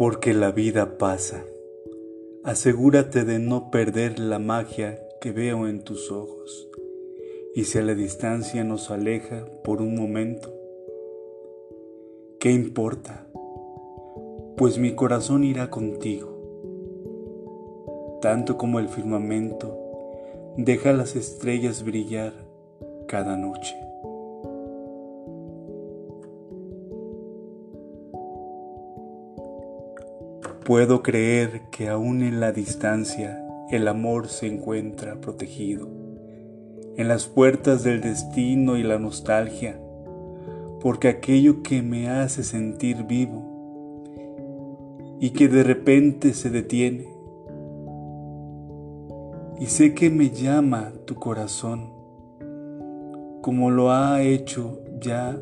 Porque 0.00 0.32
la 0.32 0.50
vida 0.50 0.96
pasa. 0.96 1.44
Asegúrate 2.42 3.26
de 3.26 3.38
no 3.38 3.70
perder 3.70 4.18
la 4.18 4.38
magia 4.38 4.98
que 5.20 5.30
veo 5.30 5.68
en 5.68 5.84
tus 5.84 6.10
ojos. 6.10 6.70
Y 7.54 7.64
si 7.64 7.76
a 7.76 7.82
la 7.82 7.94
distancia 7.94 8.64
nos 8.64 8.90
aleja 8.90 9.44
por 9.62 9.82
un 9.82 9.94
momento, 9.94 10.54
¿qué 12.38 12.50
importa? 12.50 13.26
Pues 14.56 14.78
mi 14.78 14.94
corazón 14.94 15.44
irá 15.44 15.68
contigo. 15.68 16.30
Tanto 18.22 18.56
como 18.56 18.78
el 18.78 18.88
firmamento 18.88 19.76
deja 20.56 20.94
las 20.94 21.14
estrellas 21.14 21.84
brillar 21.84 22.32
cada 23.06 23.36
noche. 23.36 23.76
Puedo 30.70 31.02
creer 31.02 31.62
que 31.72 31.88
aún 31.88 32.22
en 32.22 32.38
la 32.38 32.52
distancia 32.52 33.44
el 33.72 33.88
amor 33.88 34.28
se 34.28 34.46
encuentra 34.46 35.20
protegido, 35.20 35.88
en 36.96 37.08
las 37.08 37.26
puertas 37.26 37.82
del 37.82 38.00
destino 38.00 38.76
y 38.76 38.84
la 38.84 39.00
nostalgia, 39.00 39.80
porque 40.80 41.08
aquello 41.08 41.64
que 41.64 41.82
me 41.82 42.08
hace 42.08 42.44
sentir 42.44 43.02
vivo 43.02 43.42
y 45.18 45.30
que 45.30 45.48
de 45.48 45.64
repente 45.64 46.34
se 46.34 46.50
detiene, 46.50 47.08
y 49.58 49.66
sé 49.66 49.92
que 49.92 50.08
me 50.08 50.30
llama 50.30 50.92
tu 51.04 51.16
corazón, 51.16 51.90
como 53.42 53.72
lo 53.72 53.90
ha 53.90 54.22
hecho 54.22 54.78
ya 55.00 55.36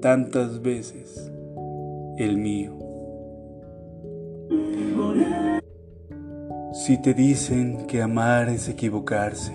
tantas 0.00 0.62
veces 0.62 1.32
el 2.18 2.36
mío. 2.36 2.93
Si 6.72 7.00
te 7.00 7.14
dicen 7.14 7.86
que 7.86 8.02
amar 8.02 8.48
es 8.48 8.68
equivocarse 8.68 9.54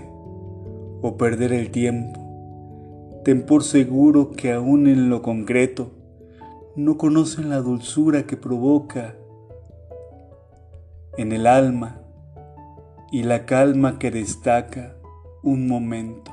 o 1.01 1.15
perder 1.17 1.53
el 1.53 1.69
tiempo, 1.69 3.21
ten 3.23 3.45
por 3.45 3.63
seguro 3.63 4.31
que 4.31 4.53
aún 4.53 4.87
en 4.87 5.09
lo 5.09 5.21
concreto 5.21 5.91
no 6.75 6.97
conocen 6.97 7.49
la 7.49 7.57
dulzura 7.57 8.23
que 8.23 8.37
provoca 8.37 9.15
en 11.17 11.33
el 11.33 11.45
alma 11.45 12.01
y 13.11 13.23
la 13.23 13.45
calma 13.45 13.99
que 13.99 14.11
destaca 14.11 14.95
un 15.43 15.67
momento 15.67 16.31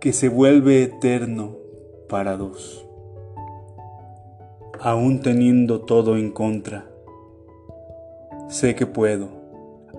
que 0.00 0.12
se 0.12 0.28
vuelve 0.28 0.82
eterno 0.82 1.56
para 2.08 2.36
dos. 2.36 2.86
Aún 4.80 5.20
teniendo 5.20 5.82
todo 5.82 6.16
en 6.16 6.30
contra, 6.30 6.95
Sé 8.48 8.76
que 8.76 8.86
puedo, 8.86 9.28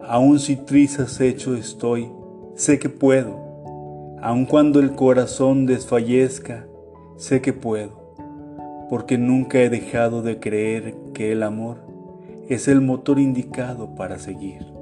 aun 0.06 0.40
si 0.40 0.56
trizas 0.56 1.20
hecho 1.20 1.54
estoy, 1.56 2.10
sé 2.56 2.80
que 2.80 2.88
puedo, 2.88 4.16
aun 4.22 4.46
cuando 4.46 4.80
el 4.80 4.96
corazón 4.96 5.66
desfallezca, 5.66 6.66
sé 7.18 7.42
que 7.42 7.52
puedo, 7.52 8.16
porque 8.90 9.18
nunca 9.18 9.60
he 9.60 9.70
dejado 9.70 10.22
de 10.22 10.40
creer 10.40 10.96
que 11.14 11.34
el 11.34 11.44
amor 11.44 11.80
es 12.48 12.70
el 12.70 12.80
motor 12.80 13.20
indicado 13.20 13.96
para 13.96 14.18
seguir. 14.18 14.77